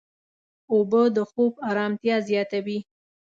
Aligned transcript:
اوبه 0.71 1.01
د 1.15 1.17
خوب 1.29 1.53
ارامتیا 1.69 2.15
زیاتوي. 2.29 2.79